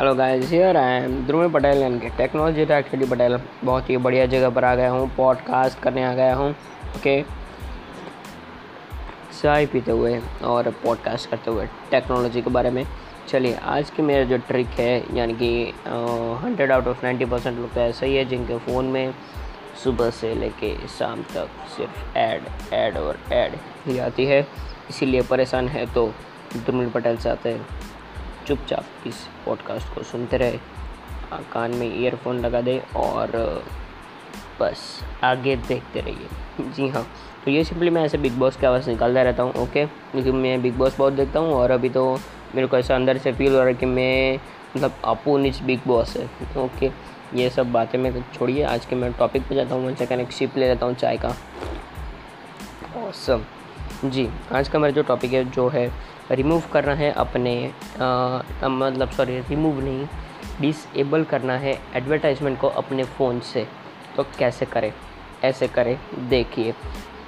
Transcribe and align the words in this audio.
Hello 0.00 0.14
guys 0.14 0.50
here 0.50 0.76
I 0.76 0.92
am 0.96 1.14
Dhruv 1.26 1.48
Patel 1.52 1.78
यानी 1.78 1.98
कि 2.00 2.08
technology 2.08 2.62
activity 2.62 3.10
Patel 3.10 3.36
बहुत 3.64 3.90
ही 3.90 3.96
बढ़िया 3.96 4.26
जगह 4.26 4.50
पर 4.50 4.64
आ 4.64 4.74
गया 4.74 4.90
हूँ 4.90 5.08
पॉडकास्ट 5.16 5.78
करने 5.78 6.04
आ 6.04 6.12
गया 6.14 6.34
हूँ 6.34 6.50
ओके 6.96 7.20
चाय 9.42 9.66
पीते 9.66 9.90
हुए 9.90 10.20
और 10.44 10.70
पॉडकास्ट 10.84 11.30
करते 11.30 11.50
हुए 11.50 11.66
टेक्नोलॉजी 11.90 12.42
के 12.42 12.50
बारे 12.50 12.70
में। 12.70 12.84
चलिए, 13.28 13.54
आज 13.54 13.90
की 13.90 14.02
मेरा 14.02 14.24
जो 14.24 14.38
ट्रिक 14.38 14.66
है, 14.66 15.16
यानी 15.16 15.34
कि 15.34 15.74
hundred 16.44 16.72
out 16.72 16.86
of 16.86 17.02
ninety 17.02 17.24
percent 17.24 17.58
लोग 17.58 17.74
तो 17.74 17.80
ऐसा 17.80 18.06
ही 18.06 18.16
है 18.16 18.24
जिनके 18.24 18.58
फ़ोन 18.58 18.84
में 18.84 19.14
सुबह 19.84 20.10
से 20.10 20.34
लेके 20.34 20.74
शाम 20.88 21.22
तक 21.34 21.48
सिर्फ़ 21.76 22.18
ऐड 22.18 22.72
ऐड 22.72 22.96
और 22.96 23.18
ऐड 23.32 23.54
ही 23.86 23.98
आती 23.98 24.24
है। 24.24 24.46
इसीलिए 24.90 25.22
परेशान 25.22 25.68
है 25.68 25.86
तो 25.94 26.10
ध्रुव 26.56 26.90
पटेल 26.90 27.16
चाहते 27.16 27.48
हैं। 27.48 27.66
चुपचाप 28.46 29.06
इस 29.06 29.26
पॉडकास्ट 29.46 29.94
को 29.94 30.02
सुनते 30.02 30.36
रहे। 30.36 30.58
कान 31.52 31.74
में 31.74 31.86
ईयरफोन 32.00 32.40
लगा 32.40 32.60
दे 32.60 32.78
और, 32.96 33.30
बस, 34.60 34.78
आगे 35.24 35.56
देखते 35.56 36.00
रहिए। 36.00 36.70
जी 36.72 36.88
हाँ 36.88 37.06
तो 37.44 37.50
ये 37.50 37.64
सिंपली 37.64 37.90
मैं 37.90 38.02
ऐसे 38.04 38.18
बिग 38.18 38.32
बॉस 38.38 38.56
की 38.56 38.66
आवाज़ 38.66 38.88
निकालता 38.90 39.22
रहता 39.22 39.42
हूँ 39.42 39.52
ओके 39.52 39.84
क्योंकि 39.86 40.32
मैं 40.32 40.60
बिग 40.62 40.76
बॉस 40.76 40.96
बहुत 40.98 41.12
देखता 41.12 41.40
हूँ 41.40 41.52
और 41.54 41.70
अभी 41.70 41.88
तो 41.88 42.04
मेरे 42.54 42.66
को 42.66 42.76
ऐसा 42.76 42.94
अंदर 42.94 43.18
से 43.18 43.32
फील 43.32 43.52
हो 43.52 43.58
रहा 43.58 43.66
है 43.66 43.74
कि 43.74 43.86
मैं 43.86 44.38
मतलब 44.76 44.92
अपू 45.04 45.36
निच 45.38 45.60
बिग 45.62 45.80
बॉस 45.86 46.16
है 46.16 46.28
ओके 46.64 46.90
ये 47.34 47.48
सब 47.50 47.72
बातें 47.72 47.98
मैं 47.98 48.12
छोड़िए। 48.34 48.62
आज 48.64 48.86
के 48.86 48.96
मैं 48.96 49.12
टॉपिक 49.12 49.42
पे 49.48 49.54
जाता 49.54 49.74
हूँ 49.74 49.86
मैं 49.86 49.94
सेकंड 49.94 50.20
एक 50.20 50.32
शिप 50.32 50.56
ले 50.56 50.68
लेता 50.68 50.86
हूँ 50.86 50.94
चाय 50.94 51.16
का। 51.16 51.34
ऑसम 52.98 53.44
जी, 54.04 54.28
आज 54.52 54.68
का 54.68 54.78
मेरा 54.78 54.92
जो 54.92 55.02
टॉपिक 55.02 55.32
है, 55.32 55.44
जो 55.44 55.68
है 55.68 55.90
रिमूव 56.30 56.62
करना 56.72 56.92
है 56.94 57.10
अपने 57.12 57.52
मतलब 57.98 59.10
सॉरी 59.10 59.38
रिमूव 59.40 59.80
नहीं 59.80 60.06
डिसेबल 60.60 61.24
करना 61.24 61.56
है 61.58 61.76
एडवर्टाइजमेंट 61.96 62.58
को 62.60 62.68
अपने 62.68 63.04
फ़ोन 63.04 63.40
से। 63.42 63.66
तो 64.16 64.22
कैसे 64.38 64.66
करें? 64.66 64.92
ऐसे 65.44 65.68
करें, 65.68 65.96
देखिए। 66.28 66.74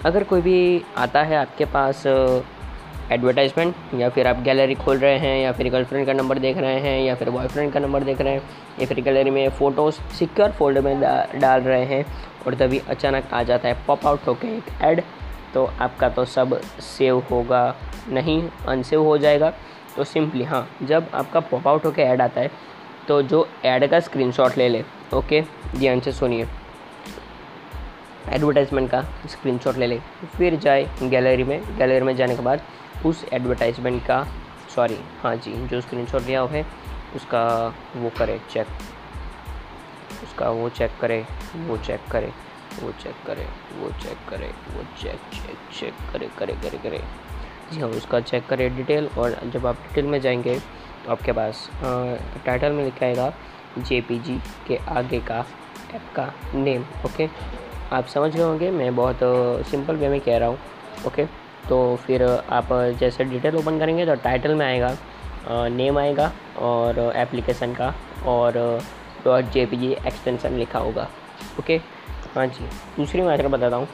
अगर 0.04 0.24
कोई 0.24 0.40
भी 0.40 0.82
आता 0.96 1.22
है 1.22 1.36
आपके 1.36 1.64
पास 1.74 2.06
एडवर्टाइजमेंट 2.06 3.74
या 3.94 4.08
फिर 4.08 4.26
आप 4.26 4.42
गैलरी 4.42 4.74
खोल 4.74 4.98
रहे 4.98 5.18
हैं, 5.18 5.38
या 5.42 5.52
फिर 5.52 5.70
गर्लफ्रेंड 5.70 6.06
का 6.06 6.12
नंबर 6.12 6.38
देख 6.38 6.56
रहे 6.56 6.78
हैं, 6.80 7.00
या 7.02 7.14
फिर 7.14 7.30
बॉयफ्रेंड 7.30 7.72
का 7.72 7.80
नंबर 7.80 8.04
देख 8.04 8.20
रहे 8.20 8.32
हैं, 8.32 8.42
या 8.80 8.86
फिर 8.86 9.00
गैलरी 9.00 9.30
में 9.30 9.48
फ़ोटोज़ 9.50 10.00
सिक्योर 10.18 10.50
फोल्डर 10.50 10.80
में 10.80 11.00
डाल 11.40 11.60
रहे 11.60 11.84
हैं, 11.86 12.04
और 12.46 12.54
तभी 12.54 12.78
अचानक 12.88 13.32
आ 13.32 13.42
जाता 13.42 13.68
है 13.68 13.84
पॉप 13.86 14.06
आउट 14.06 14.26
होकर 14.26 14.48
एक 14.48 14.80
ऐड 14.82 15.02
तो 15.54 15.64
आपका 15.80 16.08
तो 16.08 16.24
सब 16.24 16.60
सेव 16.80 17.18
होगा। 17.30 17.74
नहीं 18.08 18.42
अनसेव 18.68 19.02
हो 19.04 19.16
जाएगा। 19.18 19.52
तो 19.96 20.04
सिंपली 20.04 20.44
हाँ 20.44 20.68
जब 20.82 21.08
आपका 21.14 21.40
पॉप 21.40 21.66
आउट 21.68 21.84
होकर 21.84 22.02
ऐड 22.02 22.22
आता 22.22 22.40
है 22.40 22.50
तो 23.08 23.20
जो 23.22 23.46
ऐड 23.64 23.86
का 23.90 24.00
स्क्रीनशॉट 24.00 24.56
ले 24.58 24.68
ले 24.68 24.84
ओके 25.14 25.40
ध्यान 25.76 26.00
से 26.00 26.12
सुनिए। 26.12 26.46
एडवर्टाइजमेंट 28.28 28.90
का 28.90 29.02
स्क्रीनशॉट 29.28 29.76
ले 29.76 29.86
ले। 29.86 29.98
फिर 30.36 30.56
जाए 30.56 30.88
गैलरी 31.02 31.44
में। 31.44 31.76
गैलरी 31.78 32.00
में 32.00 32.14
जाने 32.16 32.36
के 32.36 32.42
बाद 32.42 32.62
उस 33.06 33.24
एडवर्टाइजमेंट 33.32 34.02
का 34.06 34.24
सॉरी 34.74 34.98
हाँ 35.22 35.34
जी, 35.36 35.52
जो 35.66 35.80
स्क्रीनशॉट 35.80 36.22
लिया 36.22 36.42
है, 36.42 36.64
उसका 37.16 37.44
वो 37.96 38.10
करे 38.18 38.40
चेक 38.50 38.66
उसका 40.22 40.50
वो 40.50 40.68
चेक 40.68 40.90
करे, 41.00 41.24
वो 41.56 41.76
चेक 41.76 42.00
करे। 42.10 42.32
वो 42.80 42.90
चेक 43.02 43.14
करे, 43.26 43.46
वो 43.78 43.90
चेक 44.02 44.28
करे, 44.28 44.50
वो 44.74 44.84
चेक 45.02 45.20
चेक 45.32 45.56
चेक 45.78 45.94
करे 46.12 46.28
करे 46.38 46.52
करे 46.62 46.78
करे। 46.78 47.00
जी 47.72 47.80
हाँ 47.80 47.88
उसका 47.88 48.20
चेक 48.20 48.46
करे 48.46 48.68
डिटेल 48.70 49.08
और 49.18 49.38
जब 49.52 49.66
आप 49.66 49.76
डिटेल 49.82 50.06
में 50.06 50.20
जाएँगे 50.20 50.58
तो 51.04 51.10
आपके 51.12 51.32
पास 51.32 51.68
टाइटल 52.46 52.72
में 52.72 52.84
लिखा 52.84 53.06
आएगा 53.06 53.32
जे 53.78 54.00
के 54.66 54.76
आगे 54.88 55.20
का 55.20 55.44
ऐप 55.94 56.12
का 56.16 56.32
नेम 56.54 56.84
ओके 57.06 57.28
आप 57.92 58.06
समझ 58.06 58.34
गए 58.36 58.42
होंगे, 58.42 58.70
मैं 58.70 58.94
बहुत 58.96 59.18
सिंपल 59.70 59.96
वे 59.96 60.08
में 60.08 60.20
कह 60.20 60.38
रहा 60.38 60.48
हूँ 60.48 60.58
ओके 61.06 61.24
तो 61.68 61.96
फिर 61.96 62.22
आप 62.50 62.68
जैसे 63.00 63.24
डिटेल 63.24 63.56
ओपन 63.56 63.78
करेंगे 63.78 64.06
तो 64.06 64.14
टाइटल 64.14 64.54
में 64.54 64.66
आएगा 64.66 64.96
नेम 65.68 65.98
आएगा 65.98 66.30
और 66.58 66.98
एप्लीकेशन 67.16 67.74
का 67.74 67.94
और 68.26 68.52
डॉट 69.24 69.50
जे 69.52 69.62
एक्सटेंशन 70.06 70.52
लिखा 70.52 70.78
होगा 70.78 71.08
ओके 71.58 71.80
हाँ 72.34 72.46
जी, 72.46 72.64
दूसरी 72.96 73.22
मैं 73.22 73.50
बताता 73.50 73.76
हूँ, 73.76 73.88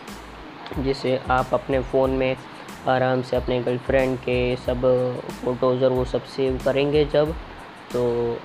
जिससे 0.79 1.17
आप 1.31 1.55
अपने 1.55 1.81
फ़ोन 1.83 2.11
में 2.11 2.37
आराम 2.89 3.23
से 3.23 3.37
अपने 3.37 3.61
गर्लफ्रेंड 3.63 4.19
के 4.19 4.57
सब 4.57 4.83
फ़ोटोज़ 5.45 5.85
और 5.85 5.93
वो 5.93 6.05
सब 6.05 6.25
सेव 6.37 6.61
करेंगे 6.65 7.05
जब 7.05 7.33
तो 7.93 8.03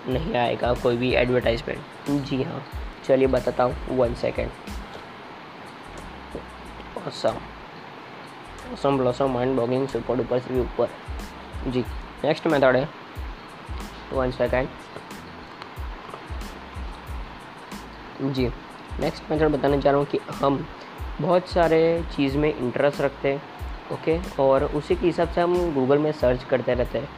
नहीं 0.08 0.34
आएगा 0.36 0.74
कोई 0.84 0.98
भी 0.98 1.14
एडवर्टाइजमेंट 1.16 2.10
जी 2.28 2.42
हाँ 2.44 2.64
चलिए 3.08 3.28
बताता 3.28 3.64
हूँ 3.64 3.98
one 3.98 4.14
second 4.16 4.50
awesome 7.08 7.38
awesome 8.74 8.98
blossom 8.98 9.32
mind 9.34 9.56
blogging 9.56 9.88
से 9.88 10.00
ऊपर 10.00 10.20
ऊपर 10.20 10.40
से 10.40 10.54
भी 10.54 10.60
ऊपर। 10.60 10.90
जी 11.68 11.82
नेक्स्ट 12.24 12.48
मेथड 12.48 12.76
है। 12.76 12.90
वन 14.14 14.32
सेकेंड 14.32 14.68
जी। 18.34 18.50
नेक्स्ट 19.00 19.32
मेथड 19.32 19.50
बताना 19.50 19.80
चाह 19.80 19.92
रहा 19.92 20.00
हूँ 20.00 20.08
कि 20.08 20.20
हम 20.42 20.66
बहुत 21.22 21.48
सारे 21.48 21.82
चीज़ 22.16 22.38
में 22.38 22.54
इंटरेस्ट 22.54 23.02
रखते 23.02 23.30
हैं 23.30 23.42
ओके 23.92 24.20
और 24.40 24.64
उसी 24.66 24.96
के 24.96 25.06
हिसाब 25.06 25.30
से 25.30 25.42
हम 25.42 25.74
गूगल 25.74 25.98
में 25.98 26.12
सर्च 26.12 26.44
करते 26.44 26.74
रहते 26.74 26.98
हैं। 26.98 27.10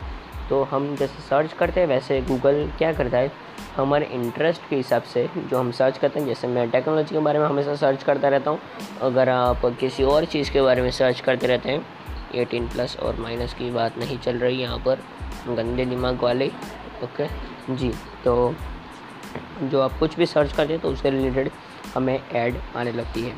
तो 0.49 0.63
हम 0.63 0.95
जैसे 0.95 1.21
सर्च 1.21 1.53
करते 1.53 1.79
हैं, 1.79 1.87
वैसे 1.87 2.21
गूगल 2.21 2.67
क्या 2.77 2.91
करता 2.93 3.17
है? 3.17 3.31
हमारे 3.75 4.05
इंटरेस्ट 4.05 4.61
के 4.69 4.75
हिसाब 4.75 5.03
से 5.03 5.27
जो 5.37 5.59
हम 5.59 5.71
सर्च 5.71 5.97
करते 5.97 6.19
हैं, 6.19 6.27
जैसे 6.27 6.47
मैं 6.47 6.69
टेक्नोलॉजी 6.69 7.15
के 7.15 7.19
बारे 7.19 7.39
में 7.39 7.45
हमेशा 7.45 7.75
सर्च 7.75 8.03
करता 8.03 8.27
रहता 8.27 8.51
हूँ। 8.51 8.59
अगर 9.01 9.29
आप 9.29 9.65
किसी 9.79 10.03
और 10.03 10.25
चीज़ 10.25 10.51
के 10.51 10.61
बारे 10.61 10.81
में 10.81 10.91
सर्च 10.91 11.19
करते 11.19 11.47
रहते 11.47 11.69
हैं 11.69 11.85
एटीन 12.35 12.67
प्लस 12.67 12.97
और 12.97 13.19
माइनस 13.19 13.53
की 13.53 13.71
बात 13.71 13.97
नहीं 13.97 14.17
चल 14.19 14.37
रही 14.37 14.61
यहाँ 14.61 14.77
पर, 14.77 14.99
गंदे 15.47 15.85
दिमाग 15.85 16.23
वाले 16.23 16.47
ओके 17.03 17.27
जी 17.75 17.91
तो 18.25 18.53
जो 19.63 19.81
आप 19.81 19.97
कुछ 19.99 20.15
भी 20.17 20.25
सर्च 20.25 20.53
करते 20.53 20.73
हैं 20.73 20.81
तो 20.81 20.89
उससे 20.89 21.09
रिलेटेड 21.09 21.51
हमें 21.95 22.19
ऐड 22.31 22.55
आने 22.75 22.91
लगती 22.91 23.21
है। 23.21 23.33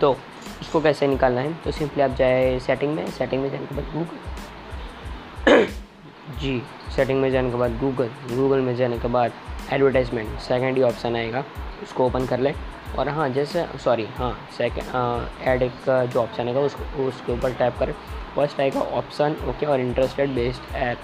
तो 0.00 0.16
उसको 0.60 0.80
कैसे 0.80 1.06
निकालना 1.06 1.40
है? 1.40 1.52
तो 1.54 1.70
सिंपली 1.70 2.02
आप 2.02 2.10
जाए 2.10 2.58
सेटिंग 2.58 2.94
में 2.94 3.10
सेटिंग 3.10 3.42
में 3.42 3.50
जाने 3.50 3.66
के 3.66 3.74
बाद 3.74 3.84
गूगल 3.94 5.66
जी 6.40 6.62
सेटिंग 6.96 7.20
में 7.20 7.30
जाने 7.32 7.50
के 7.50 7.56
बाद 7.56 7.78
गूगल 7.78 8.08
गूगल 8.32 8.60
में 8.60 8.76
जाने 8.76 8.98
के 8.98 9.08
बाद 9.08 9.32
एडवर्टाइजमेंट 9.72 10.38
सेकेंड 10.38 10.76
ही 10.76 10.82
ऑप्शन 10.82 11.16
आएगा। 11.16 11.44
उसको 11.82 12.06
ओपन 12.06 12.26
कर 12.26 12.40
ले। 12.40 12.54
और 12.98 13.08
हाँ 13.08 13.28
जैसे 13.28 13.66
सॉरी 13.84 14.06
हाँ 14.06 14.48
सेकेंड 14.58 15.28
ऐड 15.42 15.70
का 15.86 16.04
जो 16.04 16.20
ऑप्शन 16.20 16.48
आएगा, 16.48 16.60
उसको, 16.60 17.04
उसके 17.04 17.32
ऊपर 17.32 17.52
टैप 17.52 17.78
कर। 17.78 17.92
फ़र्स्ट 18.36 18.60
आएगा 18.60 18.80
ऑप्शन 18.80 19.36
ओके 19.48 19.66
और 19.66 19.80
interested 19.80 20.30
based 20.30 20.74
app 20.74 20.98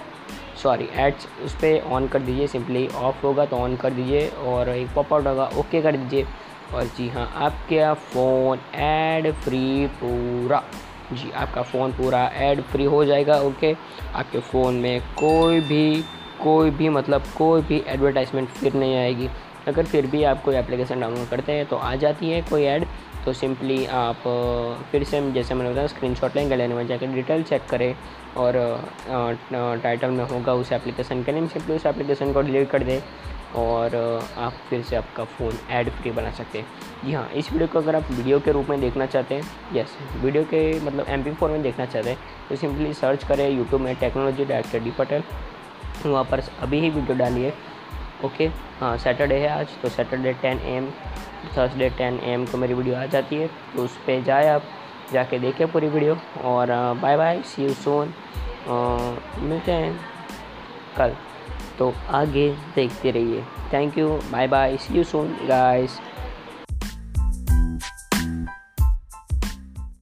sorry 0.56 0.88
ads 0.94 1.26
उस 1.44 1.54
पर 1.54 1.90
ऑन 1.90 2.06
कर 2.08 2.20
दीजिए 2.20 2.46
सिंपली 2.46 2.86
ऑफ़ 2.88 3.22
होगा 3.22 3.44
तो 3.46 3.56
ऑन 3.56 3.76
कर 3.76 3.90
दीजिए 3.90 4.28
और 4.46 4.68
एक 4.68 4.94
पॉप 4.94 5.12
आउट 5.12 5.26
होगा 5.26 5.50
ओके 5.58 5.82
कर 5.82 5.96
दीजिए। 5.96 6.26
और 6.74 6.84
जी 6.96 7.08
हाँ 7.08 7.26
आपका 7.36 7.92
फ़ोन 7.94 8.58
एड 8.74 9.32
फ्री 9.34 9.86
पूरा। 10.02 10.62
जी, 11.12 11.30
आपका 11.30 11.62
फ़ोन 11.62 11.92
पूरा 11.92 12.24
एड 12.40 12.60
फ्री 12.62 12.84
हो 12.84 13.04
जाएगा 13.04 13.36
ओके 13.42 13.74
आपके 14.14 14.38
फ़ोन 14.40 14.74
में 14.74 15.00
कोई 15.18 15.60
भी 15.60 16.02
कोई 16.42 16.70
भी 16.70 16.88
मतलब 16.88 17.24
कोई 17.38 17.62
भी 17.62 17.82
एडवर्टाइजमेंट 17.86 18.48
फिर 18.50 18.74
नहीं 18.74 18.96
आएगी। 18.96 19.28
अगर 19.69 19.84
फिर 19.84 20.06
भी 20.06 20.22
आप 20.24 20.42
कोई 20.44 20.56
एप्लीकेशन 20.56 21.00
डाउनलोड 21.00 21.28
करते 21.28 21.52
हैं 21.52 21.66
तो 21.66 21.76
आ 21.76 21.94
जाती 21.96 22.30
है 22.30 22.40
कोई 22.42 22.62
ऐड 22.62 22.86
तो 23.25 23.33
सिंपली 23.33 23.84
आप 23.87 24.22
फिर 24.93 25.05
से 25.05 25.21
जैसे 25.33 25.55
मैंने 25.55 25.71
बताया 25.71 25.87
स्क्रीन 25.87 26.15
शॉट 26.15 26.37
लें 26.37 26.49
गैलरी 26.49 26.75
में 26.75 26.87
जाकर 26.87 27.15
डिटेल 27.15 27.43
चेक 27.43 27.67
करें 27.70 27.94
और 28.37 28.56
टाइटल 29.82 30.11
में 30.11 30.25
होगा 30.25 30.55
उस 30.55 30.73
एप्लीकेशन 30.73 31.23
के 31.23 31.32
नेम 31.32 31.46
सिंपली 31.49 31.76
उस 31.76 31.87
एप्लीकेशन 31.87 32.32
को 32.32 32.43
डिलीट 32.43 32.70
कर 32.70 32.85
दें 32.85 33.00
और 33.56 33.94
आप 34.38 34.52
फिर 34.69 34.82
से 34.82 34.96
आपका 34.96 35.25
फ़ोन 35.31 35.58
ऐड 35.70 35.91
फ्री 35.93 36.11
बना 36.11 36.31
सकते 36.32 36.58
हैं। 36.58 36.67
जी 37.05 37.12
हाँ 37.12 37.29
इस 37.37 37.52
वीडियो 37.52 37.69
को 37.73 37.79
अगर 37.79 37.96
आप 37.96 38.11
वीडियो 38.11 38.38
के 38.41 38.52
रूप 38.52 38.70
में 38.70 38.81
देखना 38.81 39.06
चाहते 39.06 39.35
हैं 39.35 39.76
यस 39.76 39.96
वीडियो 40.23 40.44
के 40.44 40.62
मतलब 40.81 41.06
एम 41.08 41.23
पी 41.23 41.31
में 41.43 41.62
देखना 41.62 41.87
चाहते 41.87 42.11
हैं 42.11 42.19
तो 42.49 42.56
सिंपली 42.56 42.93
सर्च 42.94 43.25
करें 43.25 43.49
यूट्यूब 43.50 43.81
में 43.81 43.94
टेक्नोलॉजी 43.96 44.44
डायरेक्टर 44.44 44.81
डी 44.85 44.91
पटेल 44.99 45.23
वहाँ 46.06 46.25
पर 46.25 46.43
अभी 46.62 46.81
ही 46.81 46.91
वीडियो 46.91 47.17
डालिए। 47.19 47.52
ओके? 48.24 48.46
हाँ 48.80 48.96
सैटरडे 48.98 49.38
है 49.38 49.48
आज 49.50 49.69
तो 49.82 49.88
Saturday 49.88 50.32
ten 50.42 50.58
AM 50.74 50.86
Thursday 51.56 51.88
ten 51.98 52.19
AM 52.32 52.44
को 52.46 52.58
मेरी 52.58 52.74
वीडियो 52.74 52.96
आ 52.96 53.04
जाती 53.06 53.36
है 53.36 53.46
तो 53.74 53.84
उस 53.84 53.96
पर 54.06 54.22
जाए 54.24 54.48
आप, 54.48 54.62
जाके 55.12 55.38
देखें 55.38 55.66
पूरी 55.72 55.88
वीडियो 55.88 56.16
और 56.44 56.69
bye 57.02 57.16
bye 57.16 57.42
see 57.46 57.62
you 57.62 57.74
soon 57.74 58.14
मिलते 59.40 59.72
हैं 59.72 59.98
कल। 60.98 61.14
तो 61.78 61.92
आगे 62.14 62.48
देखते 62.74 63.10
रहिए। 63.10 63.42
Thank 63.72 63.98
you 63.98 64.08
bye 64.32 64.48
bye 64.48 64.76
see 64.76 64.94
you 64.96 65.04
soon 65.04 65.36
guys 65.48 65.98